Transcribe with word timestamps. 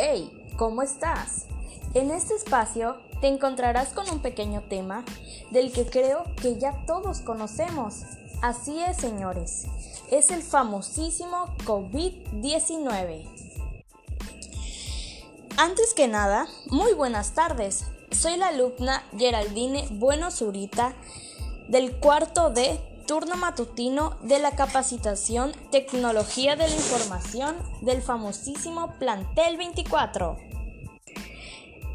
Hey, 0.00 0.30
¿cómo 0.56 0.82
estás? 0.82 1.46
En 1.92 2.12
este 2.12 2.32
espacio 2.32 2.98
te 3.20 3.26
encontrarás 3.26 3.88
con 3.88 4.08
un 4.08 4.20
pequeño 4.20 4.62
tema 4.68 5.04
del 5.50 5.72
que 5.72 5.86
creo 5.86 6.22
que 6.40 6.56
ya 6.56 6.84
todos 6.86 7.18
conocemos. 7.18 8.02
Así 8.40 8.80
es, 8.80 8.96
señores, 8.98 9.66
es 10.12 10.30
el 10.30 10.44
famosísimo 10.44 11.46
COVID-19. 11.64 13.24
Antes 15.56 15.94
que 15.94 16.06
nada, 16.06 16.46
muy 16.66 16.92
buenas 16.92 17.32
tardes. 17.32 17.84
Soy 18.12 18.36
la 18.36 18.50
alumna 18.50 19.02
Geraldine 19.18 19.88
Bueno 19.90 20.30
Zurita 20.30 20.94
del 21.66 21.96
cuarto 21.96 22.50
de 22.50 22.78
turno 23.08 23.36
matutino 23.36 24.18
de 24.22 24.38
la 24.38 24.50
capacitación 24.50 25.52
Tecnología 25.72 26.56
de 26.56 26.68
la 26.68 26.74
Información 26.74 27.56
del 27.80 28.02
famosísimo 28.02 28.92
Plantel 28.98 29.56
24. 29.56 30.36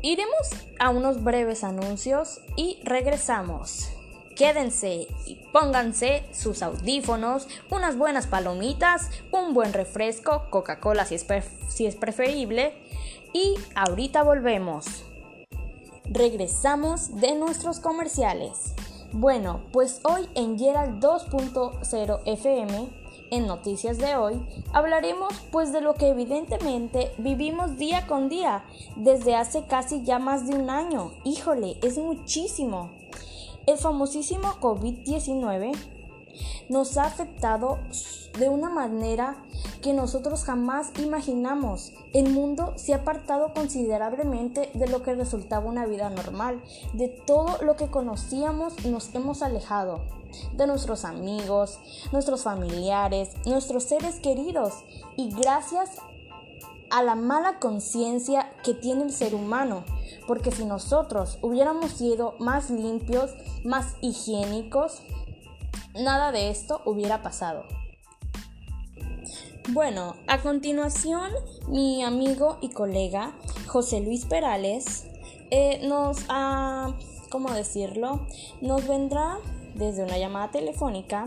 Iremos 0.01 0.49
a 0.79 0.89
unos 0.89 1.23
breves 1.23 1.63
anuncios 1.63 2.41
y 2.57 2.79
regresamos. 2.83 3.91
Quédense 4.35 5.07
y 5.27 5.35
pónganse 5.53 6.23
sus 6.33 6.63
audífonos, 6.63 7.47
unas 7.69 7.95
buenas 7.95 8.25
palomitas, 8.25 9.11
un 9.31 9.53
buen 9.53 9.71
refresco, 9.71 10.47
Coca-Cola 10.49 11.05
si 11.05 11.13
es, 11.13 11.25
si 11.69 11.85
es 11.85 11.95
preferible, 11.95 12.73
y 13.33 13.53
ahorita 13.75 14.23
volvemos. 14.23 15.05
Regresamos 16.05 17.15
de 17.21 17.35
nuestros 17.35 17.79
comerciales. 17.79 18.73
Bueno, 19.15 19.61
pues 19.71 20.01
hoy 20.05 20.27
en 20.33 20.57
Gerald 20.57 20.99
2.0 20.99 22.21
FM, 22.25 22.89
en 23.29 23.45
Noticias 23.45 23.99
de 23.99 24.15
hoy, 24.15 24.43
hablaremos 24.73 25.35
pues 25.51 25.71
de 25.71 25.81
lo 25.81 25.93
que 25.93 26.07
evidentemente 26.07 27.11
vivimos 27.19 27.77
día 27.77 28.07
con 28.07 28.27
día 28.27 28.65
desde 28.95 29.35
hace 29.35 29.67
casi 29.67 30.03
ya 30.03 30.17
más 30.17 30.47
de 30.47 30.55
un 30.55 30.71
año. 30.71 31.11
Híjole, 31.25 31.77
es 31.83 31.99
muchísimo. 31.99 32.89
El 33.67 33.77
famosísimo 33.77 34.47
COVID-19 34.59 35.77
nos 36.69 36.97
ha 36.97 37.03
afectado 37.03 37.77
de 38.37 38.49
una 38.49 38.69
manera 38.69 39.35
que 39.81 39.93
nosotros 39.93 40.43
jamás 40.43 40.91
imaginamos. 40.99 41.93
El 42.13 42.29
mundo 42.29 42.73
se 42.77 42.93
ha 42.93 42.97
apartado 42.97 43.53
considerablemente 43.53 44.71
de 44.73 44.87
lo 44.87 45.03
que 45.03 45.13
resultaba 45.13 45.69
una 45.69 45.85
vida 45.85 46.09
normal. 46.09 46.61
De 46.93 47.09
todo 47.09 47.61
lo 47.61 47.75
que 47.75 47.87
conocíamos 47.87 48.85
nos 48.85 49.13
hemos 49.13 49.43
alejado. 49.43 50.01
De 50.53 50.65
nuestros 50.65 51.05
amigos, 51.05 51.79
nuestros 52.11 52.43
familiares, 52.43 53.29
nuestros 53.45 53.83
seres 53.83 54.19
queridos. 54.19 54.83
Y 55.15 55.29
gracias 55.31 55.91
a 56.89 57.03
la 57.03 57.15
mala 57.15 57.59
conciencia 57.59 58.51
que 58.63 58.73
tiene 58.73 59.03
el 59.03 59.11
ser 59.11 59.35
humano. 59.35 59.83
Porque 60.27 60.51
si 60.51 60.65
nosotros 60.65 61.37
hubiéramos 61.41 61.91
sido 61.91 62.35
más 62.39 62.69
limpios, 62.69 63.31
más 63.63 63.95
higiénicos, 64.01 65.03
nada 65.93 66.31
de 66.31 66.49
esto 66.49 66.81
hubiera 66.85 67.21
pasado. 67.21 67.65
Bueno, 69.73 70.17
a 70.27 70.39
continuación 70.39 71.31
mi 71.67 72.03
amigo 72.03 72.59
y 72.61 72.69
colega 72.69 73.33
José 73.65 74.01
Luis 74.01 74.25
Perales 74.25 75.07
eh, 75.49 75.79
nos 75.87 76.25
ha, 76.29 76.93
¿cómo 77.31 77.51
decirlo? 77.51 78.27
Nos 78.61 78.87
vendrá 78.87 79.39
desde 79.73 80.03
una 80.03 80.19
llamada 80.19 80.51
telefónica 80.51 81.25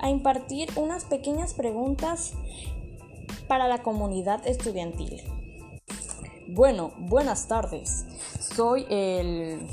a 0.00 0.10
impartir 0.10 0.68
unas 0.76 1.06
pequeñas 1.06 1.54
preguntas 1.54 2.34
para 3.48 3.68
la 3.68 3.82
comunidad 3.82 4.46
estudiantil. 4.46 5.22
Bueno, 6.48 6.92
buenas 6.98 7.48
tardes. 7.48 8.04
Soy 8.38 8.84
el 8.90 9.66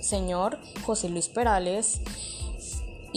señor 0.00 0.58
José 0.86 1.10
Luis 1.10 1.28
Perales 1.28 2.00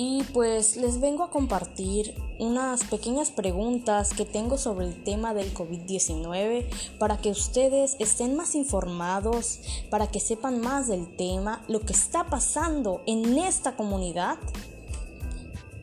y 0.01 0.23
pues 0.31 0.77
les 0.77 1.01
vengo 1.01 1.25
a 1.25 1.29
compartir 1.29 2.15
unas 2.39 2.85
pequeñas 2.85 3.31
preguntas 3.31 4.13
que 4.13 4.23
tengo 4.23 4.57
sobre 4.57 4.85
el 4.85 5.03
tema 5.03 5.33
del 5.33 5.53
COVID-19 5.53 6.65
para 6.97 7.17
que 7.17 7.31
ustedes 7.31 7.97
estén 7.99 8.37
más 8.37 8.55
informados, 8.55 9.59
para 9.89 10.07
que 10.07 10.21
sepan 10.21 10.61
más 10.61 10.87
del 10.87 11.13
tema, 11.17 11.65
lo 11.67 11.81
que 11.81 11.91
está 11.91 12.27
pasando 12.27 13.01
en 13.07 13.37
esta 13.39 13.75
comunidad. 13.75 14.37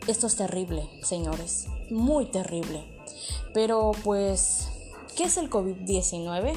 Esto 0.07 0.29
es 0.29 0.37
terrible, 0.37 0.89
señores, 1.03 1.67
muy 1.91 2.25
terrible. 2.25 2.85
Pero 3.53 3.93
pues, 4.03 4.69
¿qué 5.15 5.25
es 5.25 5.37
el 5.37 5.51
COVID-19? 5.51 6.55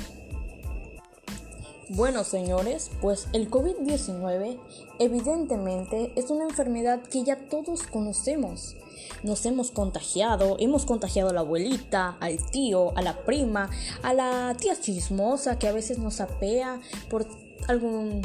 Bueno, 1.90 2.24
señores, 2.24 2.92
pues 3.02 3.28
el 3.34 3.50
COVID-19 3.50 4.60
evidentemente 5.00 6.14
es 6.16 6.30
una 6.30 6.44
enfermedad 6.44 7.02
que 7.02 7.24
ya 7.24 7.50
todos 7.50 7.82
conocemos. 7.82 8.76
Nos 9.24 9.44
hemos 9.48 9.72
contagiado, 9.72 10.56
hemos 10.60 10.86
contagiado 10.86 11.32
a 11.32 11.34
la 11.34 11.40
abuelita, 11.40 12.16
al 12.20 12.38
tío, 12.52 12.96
a 12.96 13.02
la 13.02 13.26
prima, 13.26 13.72
a 14.04 14.14
la 14.14 14.56
tía 14.56 14.80
chismosa 14.80 15.58
que 15.58 15.68
a 15.68 15.72
veces 15.72 15.98
nos 15.98 16.22
apea 16.22 16.80
por 17.10 17.26
algún 17.68 18.22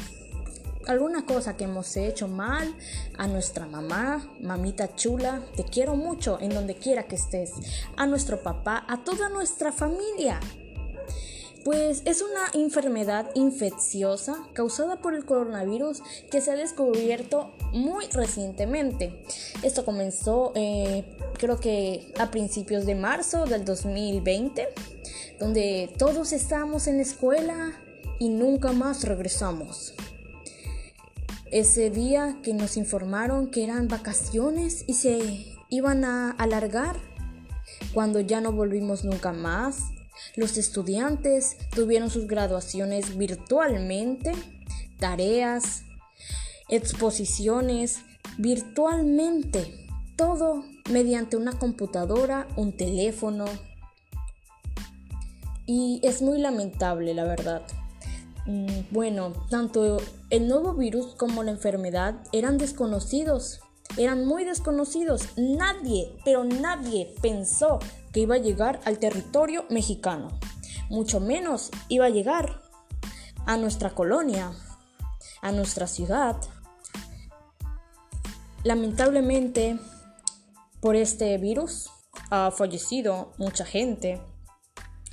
alguna 0.86 1.24
cosa 1.24 1.56
que 1.56 1.64
hemos 1.64 1.96
hecho 1.96 2.28
mal, 2.28 2.76
a 3.16 3.26
nuestra 3.26 3.64
mamá, 3.64 4.30
mamita 4.42 4.94
chula, 4.94 5.40
te 5.56 5.64
quiero 5.64 5.96
mucho 5.96 6.38
en 6.38 6.50
donde 6.50 6.74
quiera 6.74 7.04
que 7.04 7.16
estés, 7.16 7.52
a 7.96 8.06
nuestro 8.06 8.42
papá, 8.42 8.84
a 8.86 9.02
toda 9.02 9.30
nuestra 9.30 9.72
familia. 9.72 10.38
Pues 11.64 12.02
es 12.04 12.20
una 12.20 12.50
enfermedad 12.52 13.30
infecciosa 13.34 14.36
causada 14.52 15.00
por 15.00 15.14
el 15.14 15.24
coronavirus 15.24 16.02
que 16.30 16.42
se 16.42 16.52
ha 16.52 16.56
descubierto 16.56 17.54
muy 17.72 18.06
recientemente. 18.08 19.24
Esto 19.62 19.86
comenzó 19.86 20.52
eh, 20.54 21.04
creo 21.38 21.58
que 21.58 22.12
a 22.18 22.30
principios 22.30 22.84
de 22.84 22.94
marzo 22.94 23.46
del 23.46 23.64
2020, 23.64 24.68
donde 25.38 25.90
todos 25.98 26.32
estábamos 26.32 26.86
en 26.86 26.96
la 26.96 27.02
escuela 27.02 27.72
y 28.18 28.28
nunca 28.28 28.72
más 28.72 29.04
regresamos. 29.04 29.94
Ese 31.50 31.90
día 31.90 32.38
que 32.42 32.52
nos 32.52 32.76
informaron 32.76 33.50
que 33.50 33.64
eran 33.64 33.88
vacaciones 33.88 34.84
y 34.86 34.94
se 34.94 35.46
iban 35.68 36.04
a 36.04 36.30
alargar, 36.32 36.96
cuando 37.92 38.20
ya 38.20 38.40
no 38.40 38.52
volvimos 38.52 39.04
nunca 39.04 39.32
más, 39.32 39.78
los 40.36 40.56
estudiantes 40.56 41.56
tuvieron 41.74 42.10
sus 42.10 42.26
graduaciones 42.26 43.16
virtualmente, 43.16 44.32
tareas, 44.98 45.82
exposiciones, 46.68 48.00
virtualmente, 48.38 49.86
todo 50.16 50.64
mediante 50.90 51.36
una 51.36 51.58
computadora, 51.58 52.48
un 52.56 52.76
teléfono. 52.76 53.46
Y 55.66 56.00
es 56.02 56.20
muy 56.20 56.38
lamentable, 56.38 57.14
la 57.14 57.24
verdad. 57.24 57.62
Mm, 58.46 58.66
bueno, 58.90 59.32
tanto 59.48 59.98
el 60.30 60.48
nuevo 60.48 60.74
virus 60.74 61.14
como 61.14 61.42
la 61.42 61.52
enfermedad 61.52 62.16
eran 62.32 62.58
desconocidos, 62.58 63.60
eran 63.96 64.26
muy 64.26 64.44
desconocidos. 64.44 65.28
Nadie, 65.36 66.16
pero 66.24 66.44
nadie 66.44 67.14
pensó 67.20 67.78
que 68.12 68.20
iba 68.20 68.36
a 68.36 68.38
llegar 68.38 68.80
al 68.84 68.98
territorio 68.98 69.64
mexicano. 69.70 70.28
Mucho 70.90 71.20
menos 71.20 71.70
iba 71.88 72.06
a 72.06 72.10
llegar 72.10 72.62
a 73.46 73.56
nuestra 73.56 73.90
colonia, 73.90 74.52
a 75.42 75.52
nuestra 75.52 75.86
ciudad. 75.86 76.36
Lamentablemente, 78.62 79.78
por 80.80 80.96
este 80.96 81.36
virus 81.38 81.90
ha 82.30 82.50
fallecido 82.50 83.32
mucha 83.38 83.64
gente, 83.64 84.20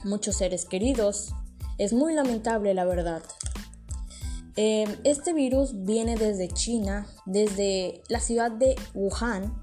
muchos 0.04 0.38
seres 0.38 0.66
queridos. 0.66 1.34
Es 1.78 1.94
muy 1.94 2.14
lamentable, 2.14 2.74
la 2.74 2.86
verdad. 2.86 3.24
Eh, 4.64 4.86
este 5.06 5.34
virus 5.34 5.86
viene 5.86 6.16
desde 6.16 6.48
China, 6.48 7.08
desde 7.26 8.04
la 8.10 8.20
ciudad 8.20 8.52
de 8.52 8.76
Wuhan, 8.94 9.60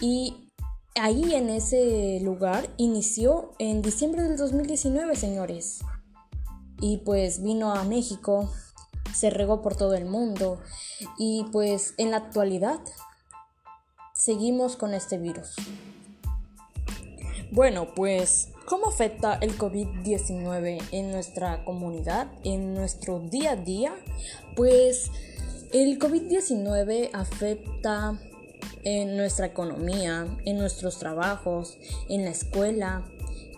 y 0.00 0.52
ahí 0.94 1.34
en 1.34 1.48
ese 1.48 2.20
lugar 2.22 2.72
inició 2.76 3.54
en 3.58 3.82
diciembre 3.82 4.22
del 4.22 4.36
2019, 4.36 5.16
señores. 5.16 5.80
Y 6.80 6.98
pues 6.98 7.42
vino 7.42 7.72
a 7.72 7.82
México, 7.82 8.48
se 9.12 9.30
regó 9.30 9.62
por 9.62 9.74
todo 9.74 9.94
el 9.94 10.04
mundo 10.04 10.60
y 11.18 11.44
pues 11.50 11.94
en 11.98 12.12
la 12.12 12.18
actualidad 12.18 12.78
seguimos 14.14 14.76
con 14.76 14.94
este 14.94 15.18
virus. 15.18 15.56
Bueno, 17.56 17.94
pues 17.94 18.50
¿cómo 18.66 18.88
afecta 18.88 19.38
el 19.40 19.56
COVID-19 19.56 20.78
en 20.92 21.10
nuestra 21.10 21.64
comunidad, 21.64 22.30
en 22.44 22.74
nuestro 22.74 23.18
día 23.18 23.52
a 23.52 23.56
día? 23.56 23.94
Pues 24.54 25.10
el 25.72 25.98
COVID-19 25.98 27.08
afecta 27.14 28.20
en 28.84 29.16
nuestra 29.16 29.46
economía, 29.46 30.26
en 30.44 30.58
nuestros 30.58 30.98
trabajos, 30.98 31.78
en 32.10 32.26
la 32.26 32.30
escuela. 32.30 33.06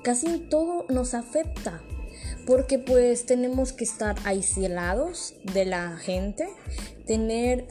Casi 0.04 0.28
en 0.28 0.48
todo 0.48 0.86
nos 0.88 1.14
afecta 1.14 1.82
porque 2.46 2.78
pues 2.78 3.26
tenemos 3.26 3.72
que 3.72 3.82
estar 3.82 4.14
aislados 4.24 5.34
de 5.42 5.64
la 5.64 5.96
gente, 5.96 6.48
tener 7.04 7.66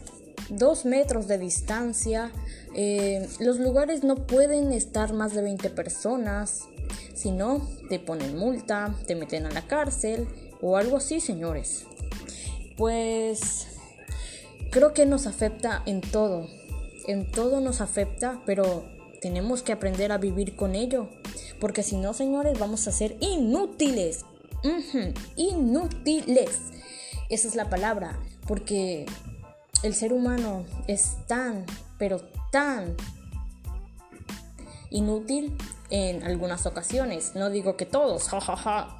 dos 0.50 0.86
metros 0.86 1.28
de 1.28 1.38
distancia, 1.38 2.32
eh, 2.74 3.28
los 3.40 3.60
lugares 3.60 4.04
no 4.04 4.16
pueden 4.16 4.72
estar 4.72 5.14
más 5.14 5.34
de 5.34 5.42
20 5.42 5.70
personas, 5.70 6.66
si 7.14 7.32
no, 7.32 7.68
te 7.90 8.00
ponen 8.00 8.38
multa, 8.38 8.96
te 9.08 9.16
meten 9.16 9.46
a 9.46 9.52
la 9.52 9.68
cárcel 9.68 10.28
o 10.62 10.78
algo 10.78 10.98
así, 10.98 11.20
señores. 11.20 11.86
Pues 12.78 13.68
creo 14.72 14.94
que 14.94 15.06
nos 15.06 15.26
afecta 15.26 15.82
en 15.86 16.02
todo, 16.02 16.48
en 17.08 17.32
todo 17.32 17.60
nos 17.60 17.82
afecta, 17.82 18.42
pero 18.46 18.86
tenemos 19.22 19.64
que 19.64 19.72
aprender 19.72 20.12
a 20.12 20.18
vivir 20.18 20.56
con 20.56 20.76
ello, 20.76 21.10
porque 21.60 21.84
si 21.84 21.98
no, 21.98 22.14
señores, 22.14 22.60
vamos 22.60 22.88
a 22.88 22.92
ser 22.92 23.18
inútiles. 23.20 24.26
inútiles. 25.36 26.52
Esa 27.30 27.48
es 27.48 27.56
la 27.56 27.70
palabra, 27.70 28.20
porque 28.48 29.06
el 29.84 29.94
ser 29.94 30.14
humano 30.14 30.66
es 30.88 31.18
tan, 31.28 31.66
pero 31.98 32.22
tan 32.52 32.96
inútil 34.90 35.56
en 35.90 36.24
algunas 36.24 36.66
ocasiones. 36.66 37.34
No 37.36 37.50
digo 37.50 37.78
que 37.78 37.86
todos, 37.86 38.30
jajaja. 38.30 39.00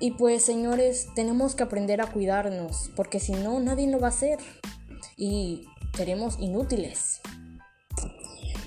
Y 0.00 0.12
pues 0.12 0.44
señores, 0.44 1.08
tenemos 1.14 1.54
que 1.54 1.64
aprender 1.64 2.00
a 2.00 2.12
cuidarnos, 2.12 2.90
porque 2.94 3.18
si 3.18 3.32
no, 3.32 3.58
nadie 3.60 3.88
lo 3.88 3.98
va 3.98 4.08
a 4.08 4.10
hacer. 4.10 4.38
Y 5.16 5.66
seremos 5.96 6.38
inútiles. 6.38 7.20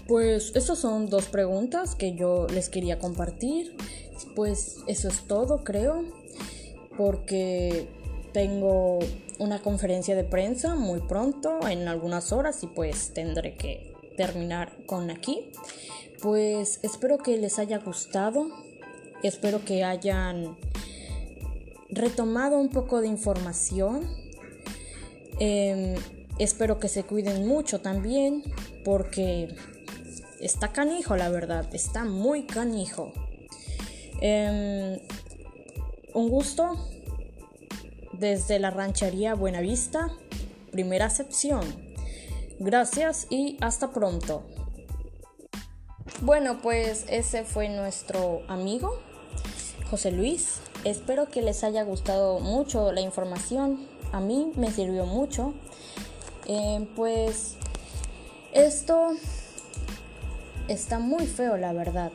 Pues 0.08 0.52
esas 0.56 0.78
son 0.78 1.10
dos 1.10 1.28
preguntas 1.28 1.96
que 1.96 2.16
yo 2.16 2.48
les 2.48 2.68
quería 2.68 3.00
compartir. 3.00 3.78
Pues 4.36 4.78
eso 4.88 5.08
es 5.08 5.26
todo, 5.26 5.64
creo. 5.64 6.04
Porque 6.98 7.90
tengo 8.32 9.00
una 9.40 9.62
conferencia 9.62 10.16
de 10.16 10.24
prensa 10.24 10.76
muy 10.76 11.02
pronto, 11.02 11.68
en 11.68 11.88
algunas 11.88 12.32
horas, 12.32 12.64
y 12.64 12.68
pues 12.68 13.14
tendré 13.14 13.56
que 13.56 13.94
terminar 14.18 14.72
con 14.86 15.10
aquí. 15.10 15.52
Pues 16.22 16.80
espero 16.84 17.18
que 17.18 17.38
les 17.38 17.60
haya 17.60 17.80
gustado, 17.80 18.48
espero 19.24 19.66
que 19.66 19.84
hayan 19.84 20.58
retomado 21.90 22.60
un 22.60 22.70
poco 22.70 23.02
de 23.02 23.08
información. 23.08 24.08
Em, 25.40 25.96
espero 26.38 26.80
que 26.80 26.88
se 26.88 27.04
cuiden 27.04 27.48
mucho 27.48 27.82
también, 27.82 28.44
porque 28.86 29.56
está 30.40 30.72
canijo, 30.72 31.16
la 31.16 31.30
verdad, 31.30 31.68
está 31.74 32.06
muy 32.06 32.44
canijo. 32.44 33.12
Em, 34.22 35.00
un 36.14 36.30
gusto 36.30 36.78
desde 38.22 38.60
la 38.60 38.70
ranchería 38.70 39.34
Buenavista, 39.34 40.12
primera 40.72 41.10
sección. 41.10 41.62
Gracias 42.60 43.26
y 43.32 43.58
hasta 43.62 43.92
pronto. 43.92 44.44
Bueno, 46.22 46.62
pues 46.62 47.06
ese 47.10 47.44
fue 47.44 47.68
nuestro 47.68 48.44
amigo 48.48 49.02
José 49.90 50.12
Luis. 50.12 50.60
Espero 50.84 51.30
que 51.30 51.42
les 51.42 51.64
haya 51.64 51.82
gustado 51.82 52.40
mucho 52.40 52.92
la 52.92 53.02
información. 53.02 53.88
A 54.12 54.20
mí 54.20 54.54
me 54.56 54.70
sirvió 54.70 55.08
mucho. 55.08 55.56
Eh, 56.46 56.88
pues 56.96 57.56
esto 58.54 59.14
está 60.68 61.00
muy 61.00 61.26
feo, 61.26 61.58
la 61.58 61.74
verdad. 61.74 62.12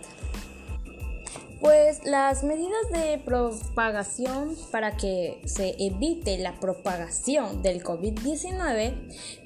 Pues 1.67 2.05
las 2.05 2.45
medidas 2.45 2.91
de 2.93 3.19
propagación 3.19 4.57
para 4.71 4.97
que 4.97 5.43
se 5.47 5.75
evite 5.85 6.39
la 6.39 6.61
propagación 6.61 7.61
del 7.61 7.83
COVID-19 7.83 8.95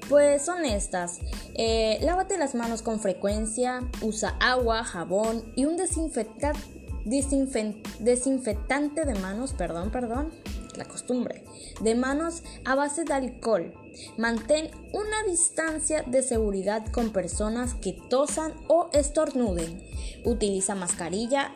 pues 0.07 0.45
son 0.45 0.63
estas. 0.63 1.17
Eh, 1.55 1.97
lávate 2.03 2.37
las 2.37 2.53
manos 2.53 2.83
con 2.83 2.99
frecuencia, 2.99 3.81
usa 4.03 4.37
agua, 4.39 4.83
jabón 4.83 5.51
y 5.55 5.65
un 5.65 5.77
desinfectante, 5.77 6.59
desinfectante 7.03 9.03
de 9.03 9.15
manos, 9.15 9.53
perdón, 9.53 9.89
perdón, 9.89 10.29
la 10.75 10.85
costumbre, 10.85 11.43
de 11.81 11.95
manos 11.95 12.43
a 12.65 12.75
base 12.75 13.03
de 13.03 13.15
alcohol. 13.15 13.73
Mantén 14.19 14.69
una 14.93 15.23
distancia 15.27 16.03
de 16.03 16.21
seguridad 16.21 16.85
con 16.91 17.09
personas 17.09 17.73
que 17.73 17.93
tosan 18.11 18.53
o 18.67 18.91
estornuden. 18.93 19.81
Utiliza 20.23 20.75
mascarilla 20.75 21.51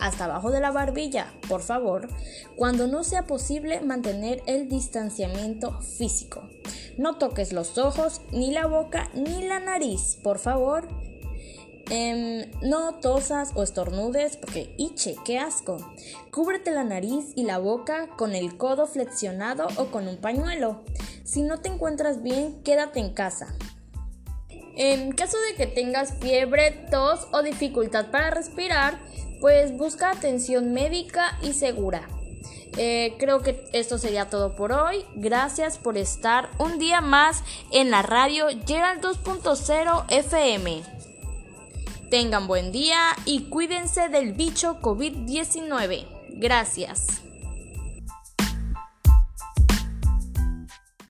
hasta 0.00 0.24
abajo 0.24 0.50
de 0.50 0.60
la 0.60 0.70
barbilla, 0.70 1.32
por 1.48 1.62
favor, 1.62 2.08
cuando 2.56 2.86
no 2.86 3.04
sea 3.04 3.26
posible 3.26 3.80
mantener 3.80 4.42
el 4.46 4.68
distanciamiento 4.68 5.80
físico. 5.80 6.48
No 6.96 7.16
toques 7.16 7.52
los 7.52 7.78
ojos, 7.78 8.20
ni 8.32 8.52
la 8.52 8.66
boca, 8.66 9.10
ni 9.14 9.46
la 9.46 9.60
nariz, 9.60 10.18
por 10.22 10.38
favor. 10.38 10.88
Em, 11.90 12.50
no 12.62 12.94
tosas 12.94 13.50
o 13.54 13.62
estornudes 13.62 14.36
porque, 14.38 14.74
iche, 14.78 15.16
qué 15.24 15.38
asco. 15.38 15.76
Cúbrete 16.30 16.70
la 16.70 16.84
nariz 16.84 17.32
y 17.34 17.44
la 17.44 17.58
boca 17.58 18.08
con 18.16 18.34
el 18.34 18.56
codo 18.56 18.86
flexionado 18.86 19.66
o 19.76 19.86
con 19.86 20.08
un 20.08 20.16
pañuelo. 20.16 20.82
Si 21.24 21.42
no 21.42 21.60
te 21.60 21.68
encuentras 21.68 22.22
bien, 22.22 22.62
quédate 22.62 23.00
en 23.00 23.12
casa. 23.12 23.54
En 24.76 25.12
caso 25.12 25.36
de 25.48 25.54
que 25.54 25.66
tengas 25.66 26.14
fiebre, 26.20 26.72
tos 26.90 27.28
o 27.32 27.42
dificultad 27.42 28.10
para 28.10 28.30
respirar, 28.30 28.98
pues 29.40 29.76
busca 29.76 30.10
atención 30.10 30.72
médica 30.72 31.38
y 31.42 31.52
segura. 31.52 32.08
Eh, 32.76 33.14
creo 33.18 33.40
que 33.40 33.64
esto 33.72 33.98
sería 33.98 34.28
todo 34.28 34.56
por 34.56 34.72
hoy. 34.72 35.04
Gracias 35.14 35.78
por 35.78 35.96
estar 35.96 36.50
un 36.58 36.78
día 36.78 37.00
más 37.00 37.44
en 37.70 37.90
la 37.90 38.02
radio 38.02 38.46
Gerald 38.66 39.00
2.0 39.00 40.06
FM. 40.08 40.82
Tengan 42.10 42.46
buen 42.46 42.72
día 42.72 42.98
y 43.24 43.44
cuídense 43.44 44.08
del 44.08 44.32
bicho 44.32 44.80
COVID-19. 44.80 46.06
Gracias. 46.30 47.23